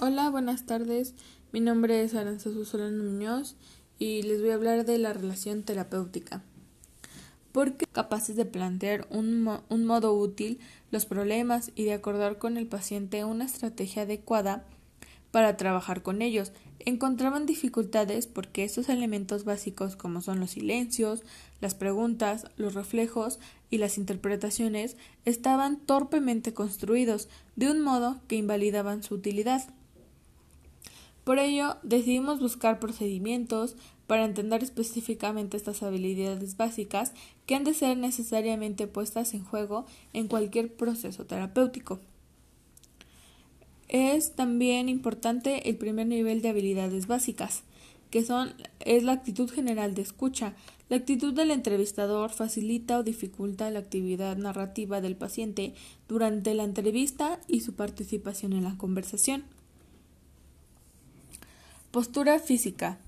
Hola, 0.00 0.30
buenas 0.30 0.64
tardes. 0.64 1.12
Mi 1.50 1.58
nombre 1.58 2.04
es 2.04 2.14
Aranzazu 2.14 2.64
Solano 2.64 3.02
Muñoz 3.02 3.56
y 3.98 4.22
les 4.22 4.40
voy 4.40 4.50
a 4.50 4.54
hablar 4.54 4.84
de 4.84 4.96
la 4.96 5.12
relación 5.12 5.64
terapéutica. 5.64 6.44
Porque 7.50 7.84
capaces 7.84 8.36
de 8.36 8.44
plantear 8.44 9.08
un, 9.10 9.58
un 9.68 9.84
modo 9.84 10.14
útil 10.14 10.60
los 10.92 11.04
problemas 11.04 11.72
y 11.74 11.82
de 11.82 11.94
acordar 11.94 12.38
con 12.38 12.56
el 12.58 12.68
paciente 12.68 13.24
una 13.24 13.44
estrategia 13.44 14.02
adecuada 14.02 14.64
para 15.32 15.56
trabajar 15.56 16.04
con 16.04 16.22
ellos. 16.22 16.52
Encontraban 16.78 17.44
dificultades 17.44 18.28
porque 18.28 18.62
esos 18.62 18.88
elementos 18.88 19.42
básicos 19.42 19.96
como 19.96 20.20
son 20.20 20.38
los 20.38 20.52
silencios, 20.52 21.24
las 21.60 21.74
preguntas, 21.74 22.46
los 22.56 22.74
reflejos 22.74 23.40
y 23.68 23.78
las 23.78 23.98
interpretaciones 23.98 24.96
estaban 25.24 25.76
torpemente 25.76 26.54
construidos 26.54 27.28
de 27.56 27.68
un 27.68 27.80
modo 27.80 28.20
que 28.28 28.36
invalidaban 28.36 29.02
su 29.02 29.16
utilidad. 29.16 29.68
Por 31.28 31.38
ello, 31.38 31.76
decidimos 31.82 32.40
buscar 32.40 32.80
procedimientos 32.80 33.76
para 34.06 34.24
entender 34.24 34.62
específicamente 34.62 35.58
estas 35.58 35.82
habilidades 35.82 36.56
básicas 36.56 37.12
que 37.44 37.54
han 37.54 37.64
de 37.64 37.74
ser 37.74 37.98
necesariamente 37.98 38.86
puestas 38.86 39.34
en 39.34 39.44
juego 39.44 39.84
en 40.14 40.26
cualquier 40.26 40.72
proceso 40.72 41.26
terapéutico. 41.26 42.00
Es 43.88 44.36
también 44.36 44.88
importante 44.88 45.68
el 45.68 45.76
primer 45.76 46.06
nivel 46.06 46.40
de 46.40 46.48
habilidades 46.48 47.06
básicas, 47.06 47.62
que 48.08 48.24
son 48.24 48.54
es 48.80 49.02
la 49.02 49.12
actitud 49.12 49.50
general 49.50 49.94
de 49.94 50.00
escucha. 50.00 50.54
La 50.88 50.96
actitud 50.96 51.34
del 51.34 51.50
entrevistador 51.50 52.30
facilita 52.30 52.98
o 52.98 53.02
dificulta 53.02 53.70
la 53.70 53.80
actividad 53.80 54.38
narrativa 54.38 55.02
del 55.02 55.14
paciente 55.14 55.74
durante 56.08 56.54
la 56.54 56.64
entrevista 56.64 57.38
y 57.46 57.60
su 57.60 57.74
participación 57.74 58.54
en 58.54 58.64
la 58.64 58.78
conversación. 58.78 59.44
Postura 61.90 62.38
física. 62.38 62.98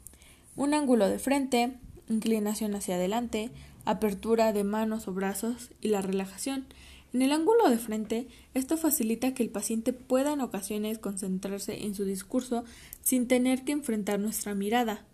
Un 0.56 0.72
ángulo 0.72 1.10
de 1.10 1.18
frente, 1.18 1.74
inclinación 2.08 2.74
hacia 2.74 2.94
adelante, 2.94 3.50
apertura 3.84 4.54
de 4.54 4.64
manos 4.64 5.06
o 5.06 5.12
brazos 5.12 5.70
y 5.82 5.88
la 5.88 6.00
relajación. 6.00 6.64
En 7.12 7.20
el 7.20 7.32
ángulo 7.32 7.68
de 7.68 7.76
frente, 7.76 8.26
esto 8.54 8.78
facilita 8.78 9.34
que 9.34 9.42
el 9.42 9.50
paciente 9.50 9.92
pueda 9.92 10.32
en 10.32 10.40
ocasiones 10.40 10.98
concentrarse 10.98 11.84
en 11.84 11.94
su 11.94 12.06
discurso 12.06 12.64
sin 13.02 13.28
tener 13.28 13.64
que 13.64 13.72
enfrentar 13.72 14.18
nuestra 14.18 14.54
mirada. 14.54 15.04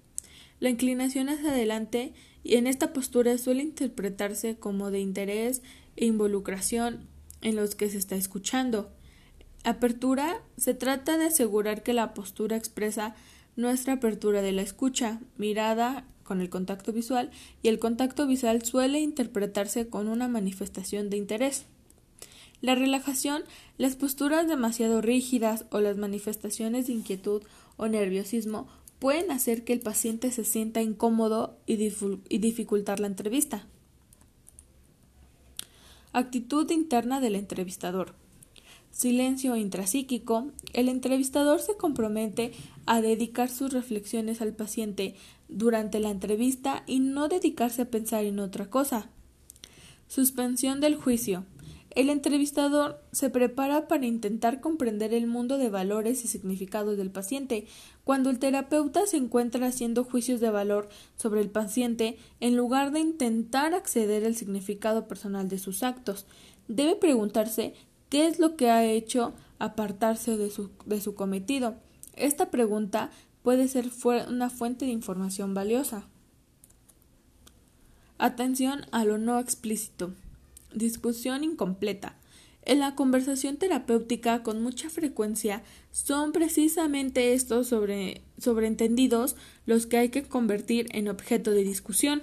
La 0.61 0.71
inclinación 0.71 1.29
hacia 1.29 1.51
adelante 1.51 2.13
y 2.45 2.55
en 2.55 2.69
esta 2.69 2.93
postura 2.93 3.37
suele 3.37 3.65
interpretarse 3.65 4.55
como 4.55 4.93
de 4.93 5.01
interés 5.01 5.63
e 5.97 6.05
involucración 6.05 7.09
en 7.43 7.57
los 7.57 7.75
que 7.75 7.91
se 7.91 7.99
está 7.99 8.15
escuchando. 8.15 8.93
Apertura 9.65 10.41
se 10.57 10.75
trata 10.75 11.19
de 11.19 11.25
asegurar 11.25 11.83
que 11.83 11.95
la 11.95 12.15
postura 12.15 12.57
expresa 12.57 13.17
nuestra 13.57 13.95
apertura 13.95 14.43
de 14.43 14.53
la 14.53 14.63
escucha, 14.63 15.21
mirada 15.37 16.07
con 16.23 16.41
el 16.41 16.51
contacto 16.51 16.93
visual 16.93 17.31
y 17.63 17.69
el 17.69 17.79
contacto 17.79 18.27
visual 18.27 18.63
suele 18.65 19.01
interpretarse 19.01 19.89
con 19.89 20.09
una 20.09 20.29
manifestación 20.29 21.09
de 21.09 21.17
interés. 21.17 21.67
La 22.61 22.75
relajación, 22.75 23.45
las 23.79 23.97
posturas 23.97 24.49
demasiado 24.49 25.01
rígidas 25.01 25.67
o 25.71 25.81
las 25.81 25.97
manifestaciones 25.97 26.87
de 26.87 26.95
inquietud 26.95 27.43
o 27.77 27.89
nerviosismo 27.89 28.67
pueden 28.99 29.31
hacer 29.31 29.65
que 29.65 29.73
el 29.73 29.81
paciente 29.81 30.31
se 30.33 30.45
sienta 30.45 30.81
incómodo 30.81 31.59
y, 31.67 31.75
y 32.29 32.39
dificultar 32.39 32.99
la 33.01 33.07
entrevista. 33.07 33.67
Actitud 36.13 36.71
interna 36.71 37.21
del 37.21 37.35
entrevistador 37.35 38.15
silencio 38.97 39.57
intrapsíquico, 39.57 40.53
el 40.73 40.89
entrevistador 40.89 41.61
se 41.61 41.77
compromete 41.77 42.53
a 42.87 43.03
dedicar 43.03 43.51
sus 43.51 43.75
reflexiones 43.75 44.41
al 44.41 44.55
paciente 44.55 45.17
durante 45.49 46.01
la 46.01 46.09
entrevista 46.09 46.83
y 46.87 47.01
no 47.01 47.29
dedicarse 47.29 47.83
a 47.83 47.91
pensar 47.91 48.25
en 48.25 48.39
otra 48.39 48.71
cosa. 48.71 49.11
Suspensión 50.09 50.81
del 50.81 50.97
juicio. 50.97 51.45
El 51.91 52.09
entrevistador 52.11 53.03
se 53.13 53.29
prepara 53.29 53.87
para 53.87 54.07
intentar 54.07 54.61
comprender 54.61 55.13
el 55.13 55.27
mundo 55.27 55.59
de 55.59 55.69
valores 55.69 56.25
y 56.25 56.29
significados 56.29 56.97
del 56.97 57.11
paciente. 57.11 57.67
Cuando 58.05 58.31
el 58.31 58.39
terapeuta 58.39 59.07
se 59.07 59.17
encuentra 59.19 59.67
haciendo 59.67 60.05
juicios 60.05 60.41
de 60.41 60.51
valor 60.51 60.89
sobre 61.17 61.41
el 61.41 61.51
paciente, 61.51 62.19
en 62.41 62.57
lugar 62.57 62.93
de 62.93 63.01
intentar 63.01 63.75
acceder 63.75 64.25
al 64.25 64.37
significado 64.37 65.07
personal 65.09 65.49
de 65.49 65.59
sus 65.59 65.83
actos, 65.83 66.27
debe 66.69 66.97
preguntarse 66.97 67.75
¿Qué 68.09 68.27
es 68.27 68.39
lo 68.39 68.57
que 68.57 68.71
ha 68.71 68.85
hecho 68.85 69.35
apartarse 69.59 70.37
de 70.37 70.51
su, 70.51 70.71
de 70.85 71.01
su 71.01 71.15
cometido? 71.15 71.77
Esta 72.15 72.51
pregunta 72.51 73.11
puede 73.43 73.69
ser 73.69 73.91
una 74.29 74.51
fuente 74.51 74.85
de 74.85 74.93
información 74.93 75.55
valiosa. 75.55 76.07
Atención 78.19 78.87
a 78.93 79.05
lo 79.05 79.19
no 79.19 79.39
explícito. 79.39 80.13
Discusión 80.75 81.45
incompleta. 81.45 82.17
En 82.63 82.81
la 82.81 82.97
conversación 82.97 83.59
terapéutica 83.59 84.43
con 84.43 84.63
mucha 84.63 84.91
frecuencia 84.91 85.63
son 85.93 86.33
precisamente 86.33 87.33
estos 87.35 87.69
sobre, 87.69 88.23
sobreentendidos 88.39 89.37
los 89.67 89.87
que 89.87 89.99
hay 89.99 90.09
que 90.09 90.25
convertir 90.25 90.89
en 90.91 91.09
objeto 91.09 91.53
de 91.53 91.63
discusión 91.63 92.23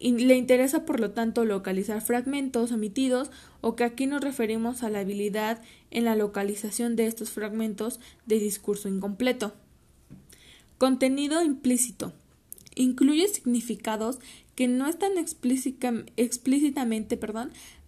le 0.00 0.36
interesa 0.36 0.86
por 0.86 0.98
lo 0.98 1.10
tanto 1.10 1.44
localizar 1.44 2.00
fragmentos 2.00 2.72
omitidos 2.72 3.30
o 3.60 3.76
que 3.76 3.84
aquí 3.84 4.06
nos 4.06 4.22
referimos 4.22 4.82
a 4.82 4.90
la 4.90 5.00
habilidad 5.00 5.60
en 5.90 6.04
la 6.04 6.16
localización 6.16 6.96
de 6.96 7.06
estos 7.06 7.30
fragmentos 7.30 8.00
de 8.26 8.38
discurso 8.38 8.88
incompleto. 8.88 9.52
Contenido 10.78 11.42
implícito. 11.42 12.14
Incluye 12.74 13.28
significados 13.28 14.18
que 14.54 14.68
no 14.68 14.88
están 14.88 15.18
explícitamente 15.18 17.18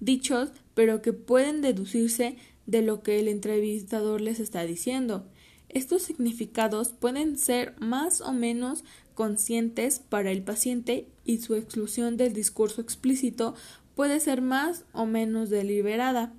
dichos, 0.00 0.50
pero 0.74 1.00
que 1.00 1.14
pueden 1.14 1.62
deducirse 1.62 2.36
de 2.66 2.82
lo 2.82 3.02
que 3.02 3.20
el 3.20 3.28
entrevistador 3.28 4.20
les 4.20 4.40
está 4.40 4.64
diciendo. 4.64 5.24
Estos 5.68 6.02
significados 6.02 6.88
pueden 6.88 7.38
ser 7.38 7.74
más 7.80 8.20
o 8.20 8.32
menos 8.32 8.82
conscientes 9.14 10.00
para 10.00 10.30
el 10.30 10.42
paciente 10.42 11.06
y 11.24 11.38
su 11.38 11.54
exclusión 11.54 12.16
del 12.16 12.32
discurso 12.32 12.80
explícito 12.80 13.54
puede 13.94 14.20
ser 14.20 14.42
más 14.42 14.84
o 14.92 15.06
menos 15.06 15.50
deliberada. 15.50 16.32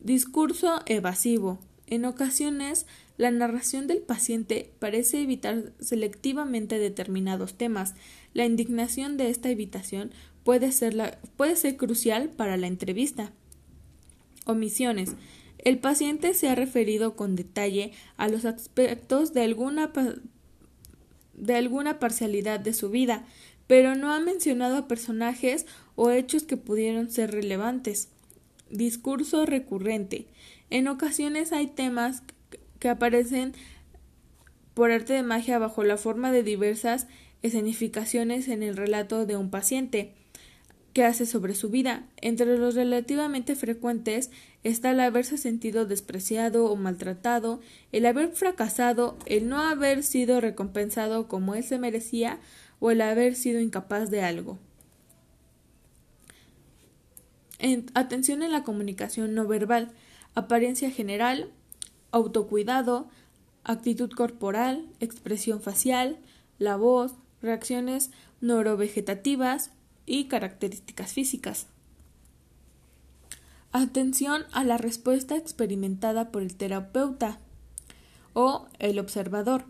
Discurso 0.00 0.82
evasivo. 0.86 1.58
En 1.86 2.04
ocasiones, 2.04 2.86
la 3.16 3.30
narración 3.30 3.86
del 3.86 3.98
paciente 3.98 4.72
parece 4.78 5.22
evitar 5.22 5.72
selectivamente 5.80 6.78
determinados 6.78 7.54
temas. 7.54 7.94
La 8.34 8.44
indignación 8.44 9.16
de 9.16 9.30
esta 9.30 9.48
evitación 9.48 10.10
puede 10.44 10.72
ser, 10.72 11.18
puede 11.36 11.56
ser 11.56 11.76
crucial 11.76 12.28
para 12.30 12.56
la 12.56 12.66
entrevista. 12.66 13.32
Omisiones. 14.44 15.14
El 15.58 15.78
paciente 15.78 16.34
se 16.34 16.48
ha 16.48 16.54
referido 16.54 17.16
con 17.16 17.34
detalle 17.34 17.92
a 18.16 18.28
los 18.28 18.44
aspectos 18.44 19.32
de 19.32 19.42
alguna, 19.42 19.92
de 21.36 21.54
alguna 21.54 21.98
parcialidad 21.98 22.58
de 22.60 22.74
su 22.74 22.90
vida, 22.90 23.24
pero 23.66 23.94
no 23.94 24.12
ha 24.12 24.20
mencionado 24.20 24.76
a 24.76 24.88
personajes 24.88 25.66
o 25.94 26.10
hechos 26.10 26.44
que 26.44 26.56
pudieron 26.56 27.10
ser 27.10 27.32
relevantes. 27.32 28.08
Discurso 28.70 29.46
recurrente. 29.46 30.26
En 30.70 30.88
ocasiones 30.88 31.52
hay 31.52 31.68
temas 31.68 32.22
que 32.78 32.88
aparecen 32.88 33.54
por 34.74 34.90
arte 34.90 35.14
de 35.14 35.22
magia 35.22 35.58
bajo 35.58 35.84
la 35.84 35.96
forma 35.96 36.32
de 36.32 36.42
diversas 36.42 37.06
escenificaciones 37.42 38.48
en 38.48 38.62
el 38.62 38.76
relato 38.76 39.26
de 39.26 39.36
un 39.36 39.50
paciente 39.50 40.12
que 40.96 41.04
hace 41.04 41.26
sobre 41.26 41.54
su 41.54 41.68
vida. 41.68 42.06
Entre 42.22 42.56
los 42.56 42.74
relativamente 42.74 43.54
frecuentes 43.54 44.30
está 44.64 44.92
el 44.92 45.00
haberse 45.00 45.36
sentido 45.36 45.84
despreciado 45.84 46.72
o 46.72 46.74
maltratado, 46.74 47.60
el 47.92 48.06
haber 48.06 48.30
fracasado, 48.30 49.18
el 49.26 49.46
no 49.46 49.60
haber 49.60 50.02
sido 50.02 50.40
recompensado 50.40 51.28
como 51.28 51.54
él 51.54 51.64
se 51.64 51.78
merecía 51.78 52.40
o 52.80 52.90
el 52.90 53.02
haber 53.02 53.34
sido 53.34 53.60
incapaz 53.60 54.08
de 54.08 54.22
algo. 54.22 54.58
atención 57.92 58.42
en 58.42 58.52
la 58.52 58.62
comunicación 58.62 59.34
no 59.34 59.46
verbal, 59.46 59.90
apariencia 60.34 60.90
general, 60.90 61.50
autocuidado, 62.10 63.10
actitud 63.64 64.10
corporal, 64.12 64.86
expresión 65.00 65.60
facial, 65.60 66.16
la 66.58 66.76
voz, 66.76 67.12
reacciones 67.42 68.12
neurovegetativas, 68.40 69.75
y 70.06 70.26
características 70.26 71.12
físicas. 71.12 71.66
Atención 73.72 74.44
a 74.52 74.64
la 74.64 74.78
respuesta 74.78 75.36
experimentada 75.36 76.30
por 76.30 76.42
el 76.42 76.56
terapeuta 76.56 77.38
o 78.32 78.68
el 78.78 78.98
observador. 78.98 79.64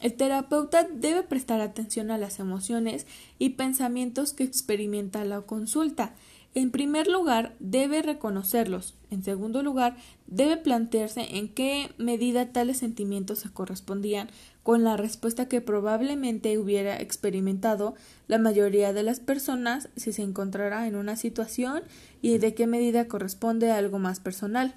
El 0.00 0.14
terapeuta 0.14 0.86
debe 0.92 1.22
prestar 1.22 1.60
atención 1.60 2.10
a 2.10 2.18
las 2.18 2.38
emociones 2.38 3.06
y 3.38 3.50
pensamientos 3.50 4.32
que 4.32 4.44
experimenta 4.44 5.24
la 5.24 5.40
consulta. 5.40 6.14
En 6.54 6.70
primer 6.70 7.08
lugar, 7.08 7.56
debe 7.58 8.00
reconocerlos. 8.00 8.94
En 9.10 9.24
segundo 9.24 9.62
lugar, 9.64 9.96
debe 10.28 10.56
plantearse 10.56 11.36
en 11.36 11.52
qué 11.52 11.90
medida 11.98 12.52
tales 12.52 12.78
sentimientos 12.78 13.40
se 13.40 13.50
correspondían 13.50 14.28
con 14.62 14.84
la 14.84 14.96
respuesta 14.96 15.48
que 15.48 15.60
probablemente 15.60 16.56
hubiera 16.56 17.00
experimentado 17.00 17.96
la 18.28 18.38
mayoría 18.38 18.92
de 18.92 19.02
las 19.02 19.18
personas 19.18 19.88
si 19.96 20.12
se 20.12 20.22
encontrara 20.22 20.86
en 20.86 20.94
una 20.94 21.16
situación 21.16 21.82
y 22.22 22.38
de 22.38 22.54
qué 22.54 22.68
medida 22.68 23.08
corresponde 23.08 23.72
a 23.72 23.78
algo 23.78 23.98
más 23.98 24.20
personal. 24.20 24.76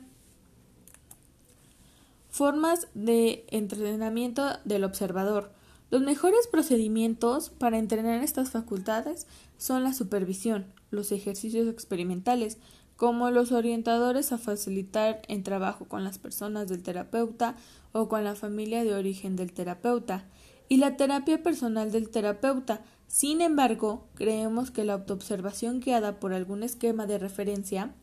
Formas 2.31 2.88
de 2.95 3.45
entrenamiento 3.50 4.59
del 4.65 4.83
observador. 4.83 5.56
Los 5.89 6.01
mejores 6.01 6.47
procedimientos 6.47 7.49
para 7.49 7.77
entrenar 7.77 8.21
estas 8.21 8.51
facultades 8.51 9.25
son 9.57 9.83
la 9.83 9.93
supervisión, 9.93 10.65
los 10.91 11.11
ejercicios 11.11 11.67
experimentales, 11.67 12.57
como 12.97 13.29
los 13.31 13.51
orientadores 13.51 14.31
a 14.31 14.37
facilitar 14.37 15.21
el 15.27 15.43
trabajo 15.43 15.85
con 15.85 16.03
las 16.03 16.17
personas 16.17 16.67
del 16.67 16.83
terapeuta 16.83 17.55
o 17.93 18.09
con 18.09 18.23
la 18.23 18.35
familia 18.35 18.83
de 18.83 18.95
origen 18.95 19.35
del 19.35 19.53
terapeuta, 19.53 20.25
y 20.67 20.77
la 20.77 20.97
terapia 20.97 21.41
personal 21.41 21.91
del 21.91 22.09
terapeuta. 22.09 22.83
Sin 23.07 23.39
embargo, 23.39 24.07
creemos 24.15 24.71
que 24.71 24.83
la 24.83 24.93
autoobservación 24.93 25.79
guiada 25.79 26.19
por 26.19 26.33
algún 26.33 26.63
esquema 26.63 27.05
de 27.05 27.19
referencia 27.19 27.93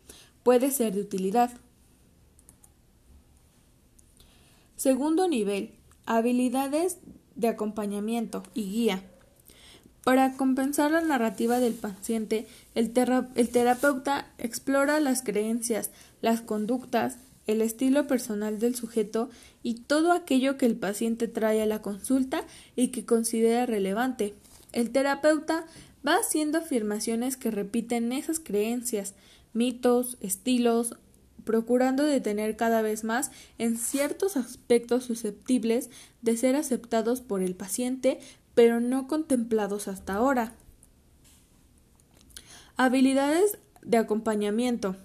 puede 0.43 0.71
ser 0.71 0.95
de 0.95 1.03
utilidad. 1.03 1.51
Segundo 4.77 5.29
nivel, 5.29 5.75
habilidades 6.07 6.99
de 7.37 7.49
acompañamiento 7.49 8.43
y 8.55 8.65
guía. 8.65 9.03
Para 10.05 10.37
compensar 10.37 10.91
la 10.91 11.01
narrativa 11.01 11.61
del 11.61 11.75
paciente, 11.75 12.47
el, 12.75 12.93
el, 13.37 13.49
terapeuta 13.49 14.27
explora 14.37 15.01
las 15.01 15.23
creencias, 15.23 15.91
las 16.21 16.43
conductas, 16.43 17.17
el 17.47 17.63
estilo 17.63 18.07
personal 18.07 18.59
del 18.59 18.75
sujeto 18.75 19.31
y 19.63 19.75
todo 19.75 20.13
aquello 20.13 20.59
que 20.59 20.67
el 20.67 20.77
paciente 20.77 21.27
trae 21.27 21.63
a 21.63 21.67
la 21.67 21.81
consulta 21.81 22.45
y 22.77 22.89
que 22.89 23.07
considera 23.07 23.65
relevante. 23.65 24.35
El 24.73 24.91
terapeuta 24.91 25.65
va 26.07 26.17
haciendo 26.17 26.59
afirmaciones 26.59 27.37
que 27.37 27.51
repiten 27.51 28.13
esas 28.13 28.41
creencias, 28.41 29.15
mitos, 29.55 30.19
estilos, 30.21 30.97
procurando 31.45 32.05
detener 32.05 32.57
cada 32.57 32.83
vez 32.83 33.05
más 33.05 33.31
en 33.59 33.77
ciertos 33.77 34.37
aspectos 34.37 35.05
susceptibles 35.05 35.91
de 36.23 36.37
ser 36.37 36.57
aceptados 36.57 37.21
por 37.21 37.43
el 37.43 37.55
paciente, 37.55 38.19
pero 38.55 38.81
no 38.81 39.07
contemplados 39.07 39.89
hasta 39.89 40.15
ahora. 40.15 40.55
Habilidades 42.77 43.59
de 43.83 43.99
acompañamiento. 43.99 44.97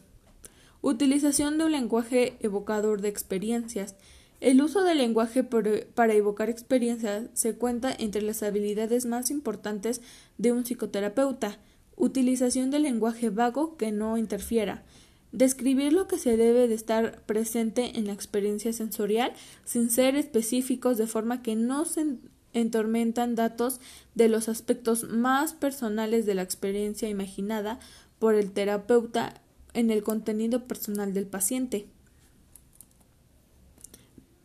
Utilización 0.81 1.57
de 1.57 1.65
un 1.65 1.73
lenguaje 1.73 2.37
evocador 2.39 3.01
de 3.01 3.09
experiencias. 3.09 3.95
El 4.39 4.61
uso 4.61 4.83
del 4.83 4.99
lenguaje 4.99 5.43
para 5.43 6.13
evocar 6.13 6.49
experiencias 6.49 7.25
se 7.33 7.55
cuenta 7.55 7.93
entre 7.97 8.21
las 8.21 8.41
habilidades 8.41 9.05
más 9.05 9.29
importantes 9.29 10.01
de 10.37 10.53
un 10.53 10.63
psicoterapeuta. 10.63 11.59
Utilización 11.97 12.71
del 12.71 12.83
lenguaje 12.83 13.29
vago 13.29 13.75
que 13.75 13.91
no 13.91 14.17
interfiera 14.17 14.85
Describir 15.31 15.93
lo 15.93 16.07
que 16.07 16.17
se 16.17 16.37
debe 16.37 16.67
de 16.67 16.73
estar 16.73 17.21
presente 17.23 17.97
en 17.99 18.07
la 18.07 18.13
experiencia 18.13 18.73
sensorial 18.73 19.33
sin 19.63 19.91
ser 19.91 20.15
específicos 20.15 20.97
de 20.97 21.05
forma 21.05 21.43
que 21.43 21.55
no 21.55 21.85
se 21.85 22.17
entormentan 22.53 23.35
datos 23.35 23.79
de 24.15 24.27
los 24.27 24.49
aspectos 24.49 25.03
más 25.03 25.53
personales 25.53 26.25
de 26.25 26.33
la 26.33 26.41
experiencia 26.41 27.09
imaginada 27.09 27.79
por 28.17 28.33
el 28.33 28.51
terapeuta 28.51 29.35
en 29.73 29.91
el 29.91 30.03
contenido 30.03 30.65
personal 30.65 31.13
del 31.13 31.27
paciente. 31.27 31.87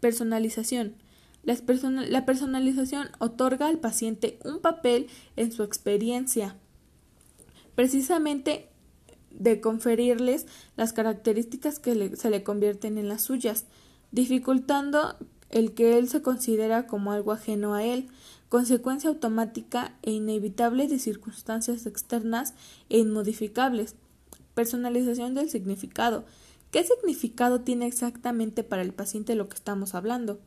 Personalización. 0.01 0.97
La, 1.45 2.25
personalización 2.25 3.09
otorga 3.19 3.69
al 3.69 3.79
paciente 3.79 4.39
un 4.45 4.61
papel 4.61 5.09
en 5.37 5.53
su 5.53 5.63
experiencia. 5.63 6.57
Precisamente 7.75 8.69
de 9.39 9.61
conferirles 9.61 10.47
las 10.77 10.93
características 10.93 11.79
que 11.79 12.17
se 12.17 12.31
le 12.31 12.43
convierten 12.43 12.99
en 12.99 13.09
las 13.09 13.23
suyas, 13.23 13.67
dificultando 14.13 15.17
el 15.51 15.73
que 15.75 15.99
él 15.99 16.09
se 16.09 16.23
considera 16.23 16.87
como 16.87 17.13
algo 17.13 17.33
ajeno 17.33 17.75
a 17.75 17.85
él, 17.85 18.09
consecuencia 18.49 19.11
automática 19.11 19.97
e 20.03 20.13
inevitable 20.13 20.89
de 20.89 20.99
circunstancias 20.99 21.87
externas 21.87 22.55
e 22.89 22.99
inmodificables. 22.99 23.97
Personalización 24.55 25.35
del 25.35 25.51
significado. 25.51 26.25
¿Qué 26.71 26.85
significado 26.85 27.61
tiene 27.61 27.87
exactamente 27.87 28.65
para 28.65 28.83
el 28.83 28.93
paciente 28.93 29.35
lo 29.35 29.49
que 29.49 29.57
estamos 29.57 29.95
hablando? 29.95 30.41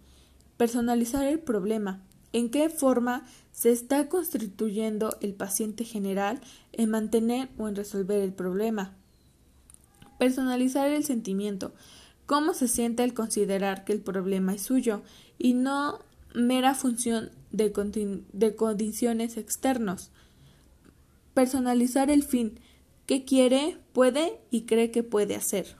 Personalizar 0.57 1.25
el 1.25 1.39
problema 1.39 2.01
en 2.37 2.49
qué 2.51 2.69
forma 2.69 3.25
se 3.51 3.71
está 3.71 4.09
constituyendo 4.09 5.17
el 5.21 5.33
paciente 5.33 5.83
general 5.83 6.39
en 6.71 6.91
mantener 6.91 7.49
o 7.57 7.67
en 7.67 7.75
resolver 7.75 8.21
el 8.21 8.31
problema. 8.31 8.95
Personalizar 10.19 10.91
el 10.91 11.03
sentimiento. 11.03 11.73
Cómo 12.27 12.53
se 12.53 12.67
siente 12.67 13.01
al 13.01 13.15
considerar 13.15 13.85
que 13.85 13.93
el 13.93 14.01
problema 14.01 14.53
es 14.53 14.61
suyo 14.61 15.01
y 15.39 15.55
no 15.55 15.99
mera 16.35 16.75
función 16.75 17.31
de, 17.51 17.73
de 18.33 18.55
condiciones 18.55 19.37
externos. 19.37 20.11
Personalizar 21.33 22.11
el 22.11 22.21
fin. 22.21 22.59
¿Qué 23.07 23.25
quiere, 23.25 23.79
puede 23.93 24.39
y 24.51 24.63
cree 24.63 24.91
que 24.91 25.01
puede 25.01 25.35
hacer? 25.35 25.75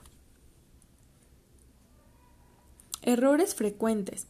Errores 3.02 3.54
frecuentes. 3.54 4.26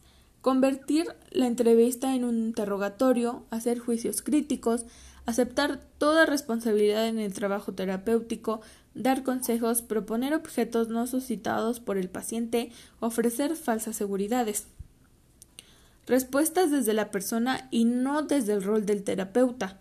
Convertir 0.49 1.05
la 1.29 1.45
entrevista 1.45 2.15
en 2.15 2.23
un 2.23 2.39
interrogatorio, 2.39 3.43
hacer 3.51 3.77
juicios 3.77 4.23
críticos, 4.23 4.83
aceptar 5.27 5.79
toda 5.99 6.25
responsabilidad 6.25 7.07
en 7.07 7.19
el 7.19 7.35
trabajo 7.35 7.73
terapéutico, 7.73 8.61
dar 8.95 9.21
consejos, 9.21 9.83
proponer 9.83 10.33
objetos 10.33 10.87
no 10.87 11.05
suscitados 11.05 11.79
por 11.79 11.99
el 11.99 12.09
paciente, 12.09 12.71
ofrecer 12.99 13.55
falsas 13.55 13.95
seguridades. 13.95 14.65
Respuestas 16.07 16.71
desde 16.71 16.93
la 16.93 17.11
persona 17.11 17.67
y 17.69 17.85
no 17.85 18.23
desde 18.23 18.53
el 18.53 18.63
rol 18.63 18.87
del 18.87 19.03
terapeuta. 19.03 19.77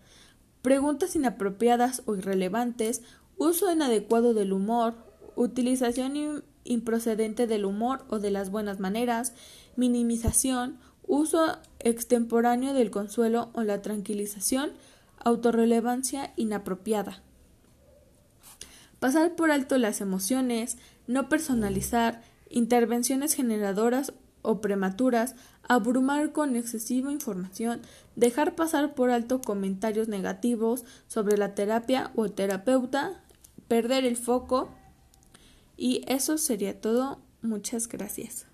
Preguntas 0.60 1.16
inapropiadas 1.16 2.02
o 2.04 2.14
irrelevantes, 2.14 3.00
uso 3.38 3.72
inadecuado 3.72 4.34
del 4.34 4.52
humor, 4.52 4.96
utilización 5.34 6.44
improcedente 6.68 7.46
del 7.46 7.64
humor 7.64 8.04
o 8.08 8.18
de 8.18 8.30
las 8.30 8.50
buenas 8.50 8.78
maneras, 8.78 9.32
minimización, 9.76 10.78
uso 11.06 11.58
extemporáneo 11.80 12.74
del 12.74 12.90
consuelo 12.90 13.50
o 13.54 13.62
la 13.62 13.82
tranquilización, 13.82 14.72
autorrelevancia 15.18 16.32
inapropiada. 16.36 17.22
Pasar 19.00 19.34
por 19.34 19.50
alto 19.50 19.78
las 19.78 20.00
emociones, 20.00 20.76
no 21.06 21.28
personalizar, 21.28 22.22
intervenciones 22.50 23.34
generadoras 23.34 24.12
o 24.42 24.60
prematuras, 24.60 25.34
abrumar 25.68 26.32
con 26.32 26.56
excesiva 26.56 27.12
información, 27.12 27.82
dejar 28.16 28.54
pasar 28.54 28.94
por 28.94 29.10
alto 29.10 29.40
comentarios 29.40 30.08
negativos 30.08 30.84
sobre 31.06 31.36
la 31.36 31.54
terapia 31.54 32.10
o 32.16 32.28
terapeuta, 32.28 33.22
perder 33.68 34.04
el 34.04 34.16
foco. 34.16 34.70
Y 35.78 36.02
eso 36.08 36.38
sería 36.38 36.80
todo. 36.80 37.22
Muchas 37.40 37.86
gracias. 37.86 38.47